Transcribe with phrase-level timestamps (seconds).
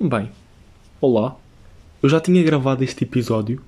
[0.00, 0.28] Bem,
[1.00, 1.36] olá.
[2.02, 3.62] Eu já tinha gravado este episódio,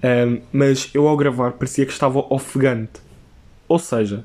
[0.00, 3.00] ehm, mas eu ao gravar parecia que estava ofegante.
[3.66, 4.24] Ou seja,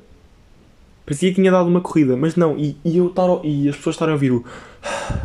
[1.04, 3.96] parecia que tinha dado uma corrida, mas não, e, e eu estar, e as pessoas
[3.96, 4.44] estarem a ouvir o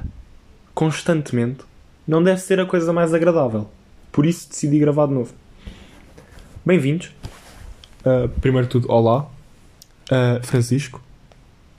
[0.74, 1.64] constantemente
[2.08, 3.70] não deve ser a coisa mais agradável.
[4.12, 5.32] Por isso decidi gravar de novo.
[6.66, 7.12] Bem-vindos.
[8.04, 9.28] Uh, primeiro de tudo, olá.
[10.12, 11.00] Uh, Francisco.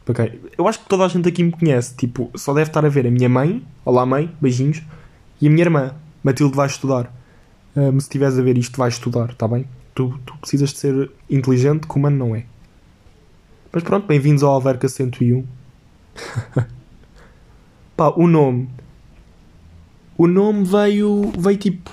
[0.07, 0.39] Okay.
[0.59, 1.95] Eu acho que toda a gente aqui me conhece.
[1.95, 3.65] Tipo, só deve estar a ver a minha mãe.
[3.85, 4.31] Olá, mãe.
[4.41, 4.83] Beijinhos.
[5.41, 5.95] E a minha irmã.
[6.23, 7.11] Matilde vai estudar.
[7.75, 9.67] Uh, se estiveres a ver isto, vai estudar, está bem?
[9.95, 12.45] Tu, tu precisas de ser inteligente, humano não é.
[13.73, 15.45] Mas pronto, bem-vindos ao Alverca 101.
[17.97, 18.69] Pá, o nome.
[20.17, 21.33] O nome veio.
[21.37, 21.91] veio tipo.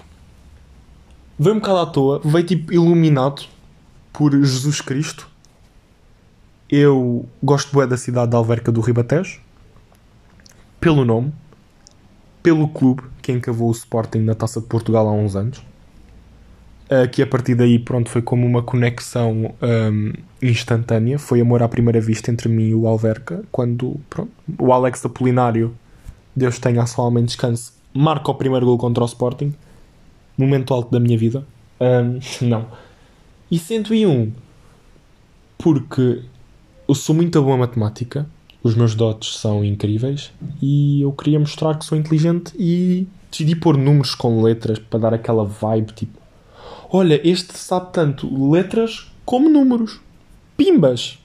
[1.40, 2.22] Veio um bocado à toa.
[2.24, 3.44] Veio tipo iluminado
[4.12, 5.31] por Jesus Cristo
[6.72, 9.42] eu gosto bué da cidade de Alverca do Ribatejo.
[10.80, 11.34] Pelo nome.
[12.42, 15.62] Pelo clube que encavou o Sporting na Taça de Portugal há uns anos.
[17.12, 21.20] Que a partir daí, pronto, foi como uma conexão um, instantânea.
[21.20, 23.44] Foi amor à primeira vista entre mim e o Alverca.
[23.52, 25.74] Quando, pronto, o Alex Apolinário,
[26.36, 29.54] Deus tenha a sua alma em descanso, marca o primeiro gol contra o Sporting.
[30.38, 31.46] Momento alto da minha vida.
[31.80, 32.68] Um, não.
[33.50, 34.32] E 101,
[35.58, 36.24] porque
[36.88, 38.28] eu sou muito boa matemática,
[38.64, 43.78] os meus dotes são incríveis e eu queria mostrar que sou inteligente e decidi pôr
[43.78, 46.20] números com letras para dar aquela vibe tipo:
[46.90, 50.00] olha, este sabe tanto letras como números.
[50.56, 51.18] Pimbas!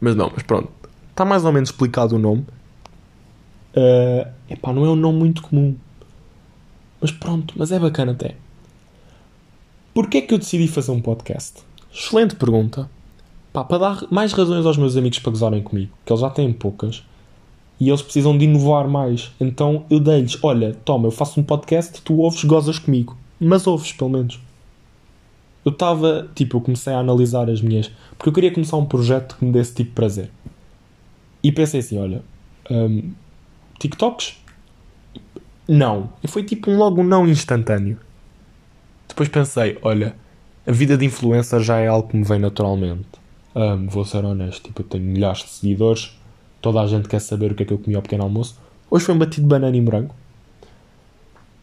[0.00, 0.70] Mas não, mas pronto.
[1.10, 2.44] Está mais ou menos explicado o nome.
[3.74, 5.76] Uh, epá, não é um nome muito comum.
[7.00, 8.34] Mas pronto, mas é bacana até.
[9.94, 11.62] Porquê é que eu decidi fazer um podcast?
[11.92, 12.90] Excelente pergunta.
[13.52, 16.52] Pá, para dar mais razões aos meus amigos para gozarem comigo, que eles já têm
[16.52, 17.04] poucas
[17.78, 19.32] e eles precisam de inovar mais.
[19.40, 23.16] Então eu dei-lhes: Olha, toma, eu faço um podcast, tu ouves, gozas comigo.
[23.40, 24.40] Mas ouves, pelo menos.
[25.64, 27.90] Eu estava, tipo, eu comecei a analisar as minhas.
[28.16, 30.30] Porque eu queria começar um projeto que me desse tipo prazer.
[31.42, 32.22] E pensei assim: olha,
[32.70, 33.12] um,
[33.78, 34.40] TikToks?
[35.68, 36.10] Não.
[36.22, 37.98] E foi tipo um logo um não instantâneo.
[39.08, 40.14] Depois pensei: olha,
[40.66, 43.21] a vida de influencer já é algo que me vem naturalmente.
[43.54, 46.18] Um, vou ser honesto, tipo, eu tenho milhares de seguidores,
[46.60, 48.58] toda a gente quer saber o que é que eu comi ao pequeno almoço.
[48.90, 50.14] Hoje foi um batido de banana e morango.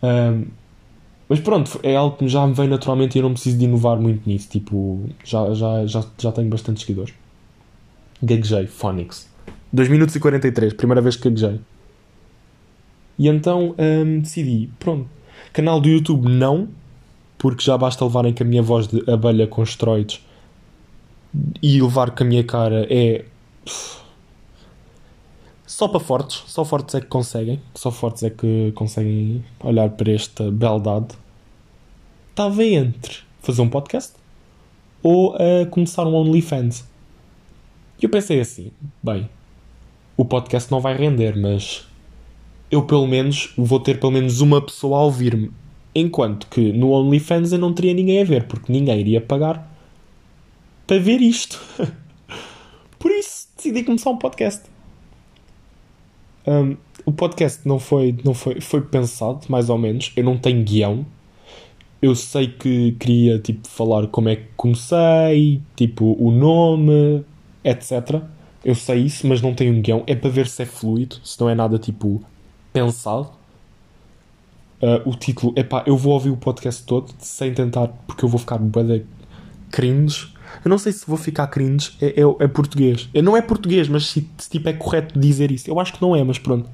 [0.03, 0.45] Um,
[1.27, 3.99] mas pronto, é algo que já me vem naturalmente e eu não preciso de inovar
[3.99, 4.49] muito nisso.
[4.49, 7.13] Tipo, já, já, já, já tenho bastantes seguidores.
[8.21, 9.29] Gaguejei, Phonics.
[9.71, 11.59] 2 minutos e 43, primeira vez que gaguejei.
[13.17, 15.07] E então um, decidi, pronto.
[15.53, 16.67] Canal do YouTube não,
[17.37, 20.25] porque já basta levarem com a minha voz de abelha com esteroides
[21.61, 23.25] e levar com a minha cara é.
[25.65, 30.11] Só para fortes, só fortes é que conseguem, só fortes é que conseguem olhar para
[30.11, 31.15] esta beldade.
[32.31, 34.13] Estava entre fazer um podcast
[35.01, 36.87] ou uh, começar um OnlyFans.
[38.01, 39.29] E eu pensei assim: bem,
[40.17, 41.87] o podcast não vai render, mas
[42.71, 45.51] eu pelo menos vou ter pelo menos uma pessoa a ouvir-me.
[45.93, 49.69] Enquanto que no OnlyFans eu não teria ninguém a ver, porque ninguém iria pagar
[50.89, 51.61] para ver isto.
[52.97, 54.63] Por isso decidi começar um podcast.
[56.47, 60.11] Um, o podcast não foi, não foi, foi pensado, mais ou menos.
[60.15, 61.05] Eu não tenho guião.
[62.01, 67.23] Eu sei que queria tipo, falar como é que comecei, tipo o nome,
[67.63, 68.23] etc.
[68.65, 70.03] Eu sei isso, mas não tenho um guião.
[70.07, 72.19] É para ver se é fluido, se não é nada tipo
[72.73, 73.29] pensado.
[74.81, 78.29] Uh, o título, é pá, eu vou ouvir o podcast todo sem tentar, porque eu
[78.29, 79.05] vou ficar bem
[79.69, 83.09] cringe eu não sei se vou ficar cringe, é, é, é português.
[83.13, 85.69] É, não é português, mas se, se, tipo é correto dizer isso.
[85.69, 86.69] Eu acho que não é, mas pronto.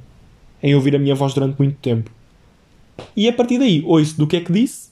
[0.61, 2.09] Em ouvir a minha voz durante muito tempo.
[3.15, 4.89] E a partir daí, ouço do que é que disse.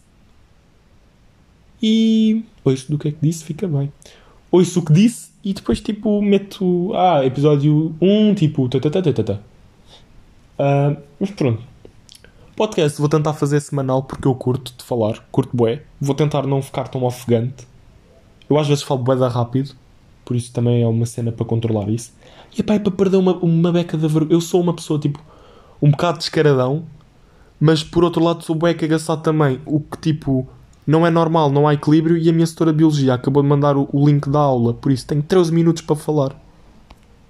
[1.82, 2.44] E.
[2.64, 3.92] Ouço do que é que disse, fica bem.
[4.52, 6.94] Ouço o que disse e depois tipo meto.
[6.94, 8.70] Ah, episódio 1, tipo.
[8.70, 9.42] Tatatatata.
[10.59, 11.64] Uh, mas pronto.
[12.56, 15.82] Podcast vou tentar fazer semanal porque eu curto de falar, curto bué.
[16.00, 17.66] Vou tentar não ficar tão ofegante
[18.49, 19.75] eu às vezes falo bem rápido,
[20.25, 22.13] por isso também é uma cena para controlar isso.
[22.57, 24.34] E é para perder uma, uma beca da vergonha.
[24.34, 25.19] Eu sou uma pessoa tipo
[25.81, 26.84] um bocado descaradão,
[27.59, 29.59] mas por outro lado sou bué cagaçado também.
[29.66, 30.47] O que tipo
[30.85, 32.17] não é normal, não há equilíbrio.
[32.17, 34.91] E a minha setora de biologia acabou de mandar o, o link da aula, por
[34.91, 36.40] isso tenho 13 minutos para falar.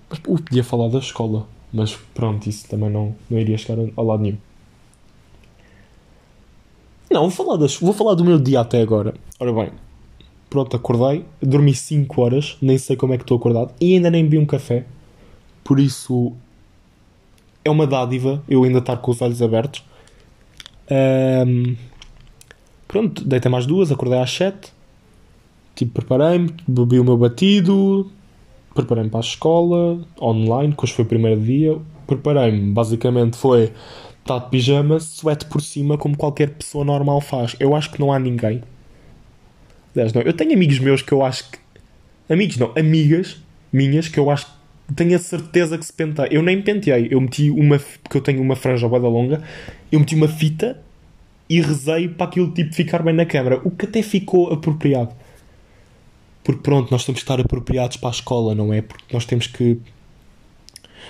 [0.09, 3.87] Mas eu podia falar da escola, mas pronto, isso também não, não iria chegar a,
[3.95, 4.37] a lado nenhum.
[7.09, 9.13] Não, vou falar, das, vou falar do meu dia até agora.
[9.39, 9.71] Ora bem,
[10.53, 14.23] pronto, acordei, dormi 5 horas, nem sei como é que estou acordado, e ainda nem
[14.23, 14.85] bebi um café.
[15.63, 16.31] Por isso,
[17.65, 19.83] é uma dádiva eu ainda estar com os olhos abertos.
[21.47, 21.75] Um,
[22.87, 24.71] pronto, deitei mais duas, acordei às sete.
[25.73, 28.11] Tipo, preparei-me, bebi o meu batido,
[28.75, 31.79] preparei-me para a escola, online, que hoje foi o primeiro dia.
[32.05, 33.73] Preparei-me, basicamente foi
[34.19, 37.55] estar de pijama, suete por cima, como qualquer pessoa normal faz.
[37.59, 38.61] Eu acho que não há ninguém.
[39.95, 41.57] Aliás, não, eu tenho amigos meus que eu acho que.
[42.29, 43.37] Amigos não, amigas
[43.71, 46.27] minhas que eu acho que tenho a certeza que se pentei.
[46.31, 47.79] Eu nem penteei, eu meti uma.
[47.79, 49.43] Porque eu tenho uma franja boeda longa,
[49.91, 50.79] eu meti uma fita
[51.49, 55.13] e rezei para aquilo tipo ficar bem na câmara, o que até ficou apropriado.
[56.43, 58.81] Porque pronto, nós temos que estar apropriados para a escola, não é?
[58.81, 59.77] Porque nós temos que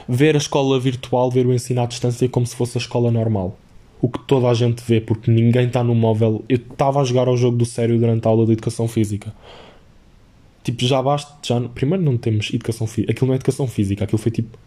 [0.08, 3.58] ver a escola virtual, ver o ensino à distância como se fosse a escola normal.
[4.04, 6.44] O que toda a gente vê, porque ninguém está no móvel.
[6.50, 9.34] Eu estava a jogar ao jogo do sério durante a aula de educação física.
[10.62, 11.32] Tipo, já basta.
[11.42, 13.14] Já, primeiro não temos educação física.
[13.14, 14.60] Aquilo não é educação física, aquilo foi tipo.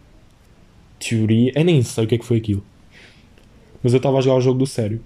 [0.97, 1.51] Teoria.
[1.55, 2.63] Eu nem sei o que é que foi aquilo.
[3.83, 4.99] Mas eu estava a jogar ao jogo do sério.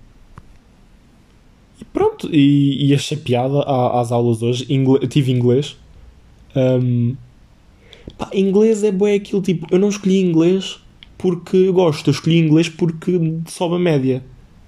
[1.81, 3.61] E pronto, e, e achei piada
[3.99, 4.65] às aulas hoje.
[5.09, 5.75] Tive inglês.
[6.55, 7.17] Um,
[8.17, 9.67] pá, inglês é bué aquilo tipo.
[9.69, 10.79] Eu não escolhi inglês
[11.21, 14.23] porque gosto, eu escolhi inglês porque sobe a média.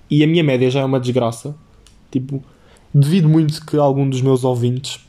[0.10, 1.56] E a minha média já é uma desgraça.
[2.12, 2.44] Tipo,
[2.94, 5.00] devido muito que algum dos meus ouvintes.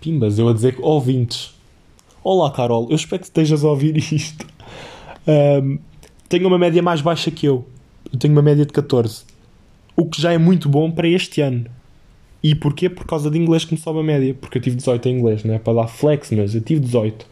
[0.00, 1.54] Pimbas, eu a dizer que ouvintes.
[2.22, 4.46] Olá, Carol, eu espero que estejas a ouvir isto.
[5.26, 5.78] Um,
[6.28, 7.66] tenho uma média mais baixa que eu.
[8.12, 9.34] Eu tenho uma média de 14
[9.96, 11.66] o que já é muito bom para este ano.
[12.42, 12.88] E porquê?
[12.88, 14.34] Por causa de inglês que me sobe a média.
[14.34, 15.58] Porque eu tive 18 em inglês, não é?
[15.58, 17.26] Para dar flex, mas eu tive 18.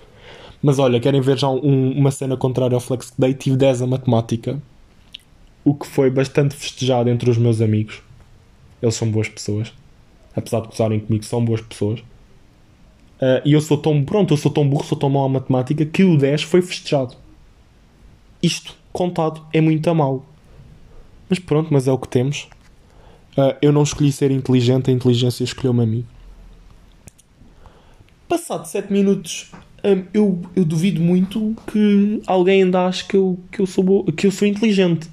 [0.63, 3.35] Mas olha, querem ver já um, uma cena contrária ao flex dei?
[3.35, 4.63] Tive 10 a matemática.
[5.65, 8.01] O que foi bastante festejado entre os meus amigos.
[8.81, 9.73] Eles são boas pessoas.
[10.35, 12.01] Apesar de gozarem comigo, são boas pessoas.
[13.21, 15.85] Uh, e eu sou tão, pronto, eu sou tão burro, sou tão mau a matemática
[15.85, 17.17] que o 10 foi festejado.
[18.43, 20.25] Isto, contado, é muito a mal.
[21.29, 22.49] Mas pronto, mas é o que temos.
[23.37, 26.05] Uh, eu não escolhi ser inteligente, a inteligência escolheu-me a mim.
[28.29, 29.53] Passado 7 minutos,
[29.85, 34.27] um, eu, eu duvido muito que alguém ainda ache que eu, que, eu sou que
[34.27, 35.11] eu sou inteligente.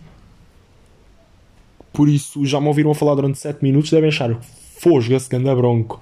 [1.92, 4.40] Por isso, já me ouviram a falar durante 7 minutos, devem achar
[4.80, 6.02] fosga-se, ganda bronco.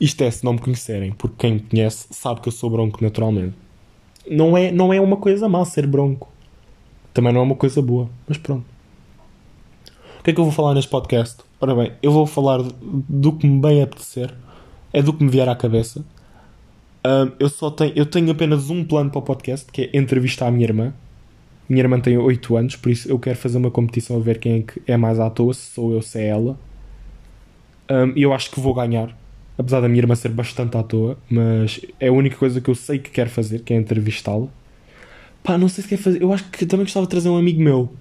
[0.00, 3.02] Isto é se não me conhecerem, porque quem me conhece sabe que eu sou bronco
[3.02, 3.54] naturalmente.
[4.28, 6.28] Não é, não é uma coisa má ser bronco.
[7.14, 8.64] Também não é uma coisa boa, mas pronto.
[10.18, 11.38] O que é que eu vou falar neste podcast?
[11.60, 14.34] Ora bem, eu vou falar do que me bem apetecer,
[14.92, 16.04] é do que me vier à cabeça.
[17.04, 20.46] Um, eu só tenho, eu tenho apenas um plano para o podcast, que é entrevistar
[20.46, 20.94] a minha irmã.
[21.68, 24.58] Minha irmã tem 8 anos, por isso eu quero fazer uma competição a ver quem
[24.58, 26.58] é que é mais à toa, se sou eu, se é ela.
[27.90, 29.16] Um, e eu acho que vou ganhar,
[29.58, 32.74] apesar da minha irmã ser bastante à toa, mas é a única coisa que eu
[32.74, 34.48] sei que quero fazer, que é entrevistá-la.
[35.42, 36.22] Pá, não sei se quer fazer.
[36.22, 37.92] Eu acho que também gostava de trazer um amigo meu.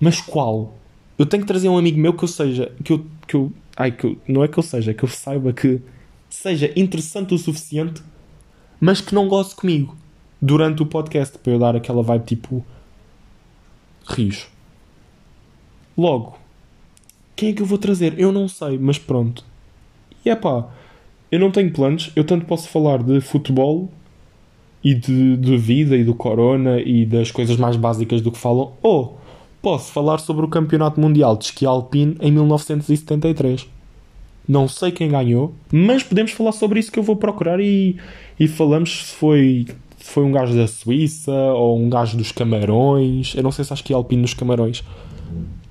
[0.00, 0.74] Mas qual?
[1.18, 2.72] Eu tenho que trazer um amigo meu que eu seja.
[2.82, 3.06] Que eu.
[3.26, 5.80] Que eu ai, que eu, não é que eu seja, que eu saiba que
[6.28, 8.02] seja interessante o suficiente,
[8.84, 9.96] mas que não goste comigo
[10.42, 12.62] durante o podcast para eu dar aquela vibe tipo.
[14.06, 14.46] Rios.
[15.96, 16.36] Logo,
[17.34, 18.14] quem é que eu vou trazer?
[18.18, 19.42] Eu não sei, mas pronto.
[20.22, 20.68] E é pá,
[21.32, 23.90] eu não tenho planos, eu tanto posso falar de futebol
[24.82, 28.74] e de, de vida e do corona e das coisas mais básicas do que falam,
[28.82, 29.18] ou
[29.62, 33.66] posso falar sobre o Campeonato Mundial de Esqui Alpino em 1973.
[34.46, 37.96] Não sei quem ganhou, mas podemos falar sobre isso que eu vou procurar e,
[38.38, 39.66] e falamos se foi,
[39.98, 43.34] se foi um gajo da Suíça ou um gajo dos Camarões.
[43.34, 44.84] Eu não sei se há esqui alpino nos Camarões.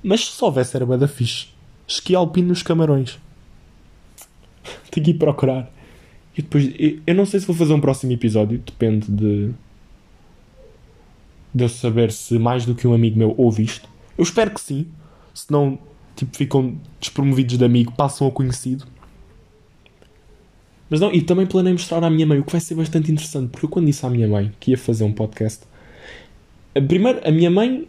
[0.02, 1.46] Mas se houvesse era da fixe.
[1.86, 3.18] Esqui alpino nos Camarões.
[4.90, 5.70] Tenho que ir procurar.
[6.36, 6.72] E depois,
[7.06, 9.52] eu não sei se vou fazer um próximo episódio, depende de,
[11.54, 13.88] de eu saber se mais do que um amigo meu ouve isto.
[14.18, 14.86] Eu espero que sim,
[15.32, 15.78] senão
[16.14, 18.86] tipo, ficam despromovidos de amigo, passam a conhecido.
[20.90, 23.50] Mas não, e também planei mostrar à minha mãe, o que vai ser bastante interessante,
[23.50, 25.64] porque eu quando disse à minha mãe que ia fazer um podcast,
[26.86, 27.88] primeiro a minha mãe.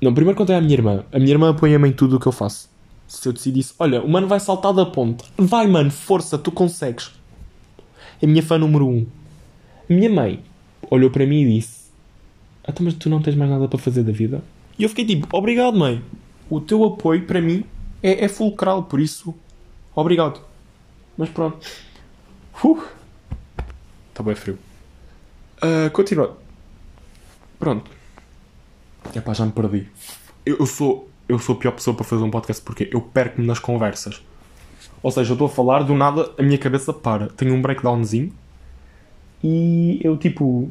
[0.00, 1.04] Não, primeiro contei à minha irmã.
[1.12, 2.68] A minha irmã apoia-me em tudo o que eu faço.
[3.06, 7.10] Se eu decidisse, olha, o mano vai saltar da ponte, vai mano, força, tu consegues.
[8.20, 9.06] É a minha fã número um.
[9.88, 10.42] A minha mãe
[10.90, 11.88] olhou para mim e disse:
[12.68, 14.42] então, mas tu não tens mais nada para fazer da vida?
[14.78, 16.02] E eu fiquei tipo, obrigado, mãe.
[16.50, 17.64] O teu apoio para mim
[18.02, 19.34] é, é fulcral, por isso,
[19.94, 20.40] obrigado.
[21.16, 21.66] Mas pronto.
[22.64, 22.82] Uh,
[24.10, 24.58] está bem frio.
[25.62, 26.38] Uh, continua.
[27.58, 27.90] Pronto.
[29.14, 29.88] Epá, já me perdi.
[30.46, 33.46] Eu, eu, sou, eu sou a pior pessoa para fazer um podcast porque eu perco-me
[33.46, 34.22] nas conversas.
[35.02, 37.28] Ou seja, eu estou a falar, do nada a minha cabeça para.
[37.28, 38.32] Tenho um breakdownzinho
[39.42, 40.70] e eu tipo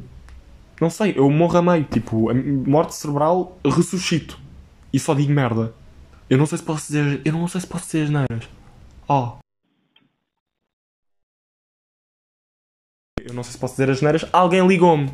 [0.80, 1.84] Não sei, eu morro a meio.
[1.86, 4.40] Tipo, a morte cerebral, ressuscito.
[4.92, 5.74] E só digo merda.
[6.30, 7.22] Eu não sei se posso dizer.
[7.24, 8.50] Eu não sei se posso dizer as neiras.
[9.08, 9.38] Oh.
[13.22, 14.26] Eu não sei se posso dizer as neiras.
[14.32, 15.12] Alguém ligou-me.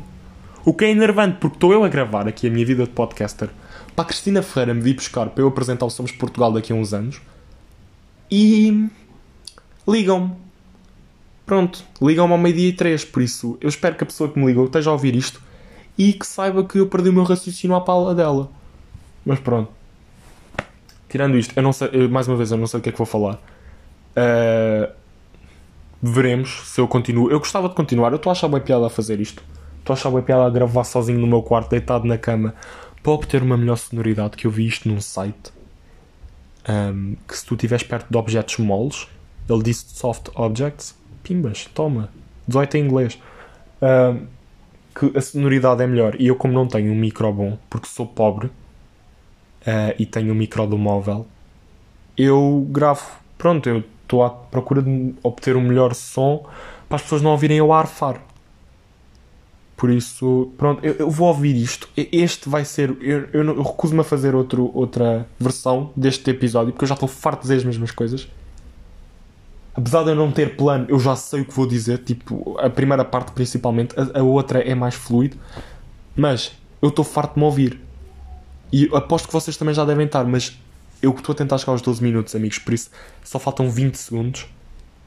[0.64, 3.50] O que é enervante, porque estou eu a gravar aqui a minha vida de podcaster
[3.94, 6.76] para a Cristina Ferreira me vir buscar para eu apresentar o Somos Portugal daqui a
[6.76, 7.20] uns anos.
[8.30, 8.88] E.
[9.86, 10.32] ligam-me.
[11.46, 13.04] Pronto, ligam-me ao meio-dia e três.
[13.04, 15.40] Por isso, eu espero que a pessoa que me ligou esteja a ouvir isto
[15.96, 18.50] e que saiba que eu perdi o meu raciocínio à pala dela.
[19.24, 19.70] Mas pronto.
[21.08, 22.92] Tirando isto, eu não sei, eu, mais uma vez, eu não sei o que é
[22.92, 23.34] que vou falar.
[24.16, 24.92] Uh,
[26.02, 27.30] veremos se eu continuo.
[27.30, 29.42] Eu gostava de continuar, eu estou a achar bem piada a fazer isto.
[29.78, 32.54] Estou a achar bem piada a gravar sozinho no meu quarto, deitado na cama,
[33.02, 34.36] para obter uma melhor sonoridade.
[34.36, 35.52] Que eu vi isto num site.
[36.68, 39.06] Um, que se tu estiveres perto de objetos moles,
[39.48, 42.08] ele disse soft objects, pimbas, toma.
[42.48, 43.18] 18 em inglês.
[43.80, 44.26] Um,
[44.94, 46.16] que a sonoridade é melhor.
[46.20, 48.50] E eu, como não tenho um micro bom, porque sou pobre
[49.66, 51.26] uh, e tenho um micro do móvel,
[52.16, 53.04] eu gravo.
[53.36, 56.46] Pronto, eu estou à procura de obter um melhor som
[56.88, 58.20] para as pessoas não ouvirem eu arfar.
[59.76, 61.88] Por isso, pronto, eu, eu, vou ouvir isto.
[61.96, 62.96] Este vai ser.
[63.00, 67.08] Eu, eu, eu recuso-me a fazer outro, outra versão deste episódio porque eu já estou
[67.08, 68.28] farto de dizer as mesmas coisas.
[69.74, 71.98] Apesar de eu não ter plano, eu já sei o que vou dizer.
[71.98, 75.36] Tipo, a primeira parte principalmente, a, a outra é mais fluido.
[76.14, 77.80] Mas eu estou farto de me ouvir.
[78.74, 80.58] E aposto que vocês também já devem estar, mas
[81.00, 82.58] eu estou a tentar chegar aos 12 minutos, amigos.
[82.58, 82.90] Por isso,
[83.22, 84.48] só faltam 20 segundos.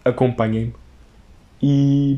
[0.06, 0.74] Acompanhem-me.
[1.62, 2.18] E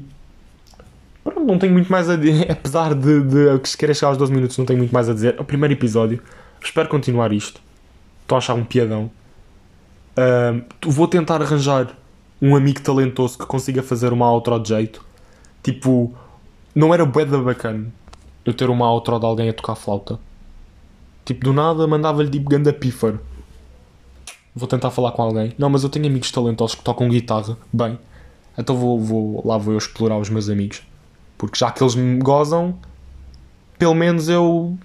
[1.23, 2.45] Pronto, não tenho muito mais a dizer.
[2.53, 5.13] Apesar de, de que se queira chegar aos 12 minutos, não tenho muito mais a
[5.13, 5.37] dizer.
[5.39, 6.21] É o primeiro episódio.
[6.63, 7.59] Espero continuar isto.
[8.21, 9.09] Estou a achar um piadão.
[10.11, 11.97] Uh, vou tentar arranjar
[12.39, 15.03] um amigo talentoso que consiga fazer uma outro de jeito.
[15.63, 16.13] Tipo,
[16.75, 17.87] não era bué bacana
[18.45, 20.19] eu ter uma outro de alguém a tocar flauta.
[21.29, 23.19] Tipo, do nada mandava-lhe tipo ganda pífaro.
[24.55, 25.53] Vou tentar falar com alguém.
[25.59, 27.55] Não, mas eu tenho amigos talentosos que tocam guitarra.
[27.71, 27.99] Bem,
[28.57, 30.81] então vou, vou lá vou eu explorar os meus amigos.
[31.37, 32.79] Porque já que eles me gozam,
[33.77, 34.75] pelo menos eu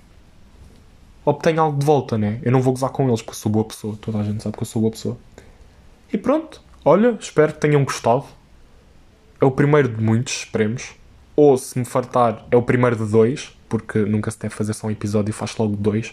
[1.25, 2.41] obtenho algo de volta, né?
[2.43, 3.97] Eu não vou gozar com eles porque sou boa pessoa.
[3.99, 5.17] Toda a gente sabe que eu sou boa pessoa.
[6.13, 6.61] E pronto.
[6.85, 8.27] Olha, espero que tenham gostado.
[9.41, 10.93] É o primeiro de muitos, esperemos.
[11.35, 14.89] Ou se me fartar, é o primeiro de dois, porque nunca se deve fazer só
[14.89, 16.13] um episódio e faz logo dois.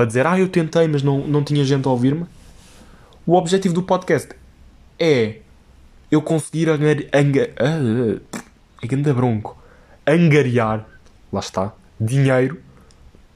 [0.00, 2.24] Para dizer, ah, eu tentei, mas não, não tinha gente a ouvir-me.
[3.26, 4.30] O objetivo do podcast
[4.98, 5.40] é
[6.10, 6.96] eu conseguir angar...
[7.12, 8.38] Anga, ah,
[8.82, 9.62] é bronco
[10.06, 10.88] angariar,
[11.30, 12.62] lá está, dinheiro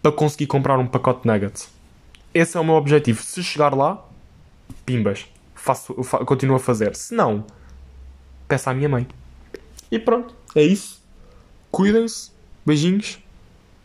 [0.01, 1.69] para conseguir comprar um pacote de nuggets.
[2.33, 3.23] Esse é o meu objetivo.
[3.23, 4.03] Se chegar lá,
[4.87, 6.97] pimbas, faço, fa continuo a fazer.
[6.97, 7.45] Se não,
[8.49, 9.07] peço à minha mãe.
[9.91, 11.05] E pronto, é isso.
[11.71, 12.31] Cuidem-se,
[12.65, 13.19] beijinhos.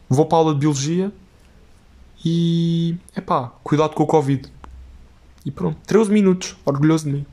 [0.07, 1.11] Vou para a aula de biologia
[2.23, 2.97] e.
[3.15, 4.51] Epá, cuidado com o Covid.
[5.45, 7.25] E pronto, 13 minutos, orgulhoso de mim.